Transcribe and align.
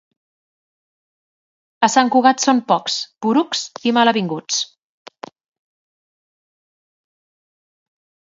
A 1.87 1.89
Sant 1.95 2.09
Cugat 2.15 2.45
són 2.45 2.61
pocs, 2.71 2.95
porucs 3.25 3.61
i 3.89 3.93
malavinguts. 3.97 4.61